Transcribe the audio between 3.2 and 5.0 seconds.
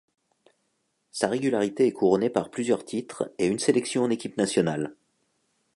et une sélection en équipe nationale.